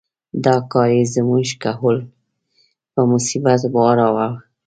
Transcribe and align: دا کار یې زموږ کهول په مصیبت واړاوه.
دا 0.45 0.55
کار 0.71 0.89
یې 0.97 1.03
زموږ 1.15 1.47
کهول 1.63 1.97
په 2.93 3.01
مصیبت 3.11 3.61
واړاوه. 3.73 4.27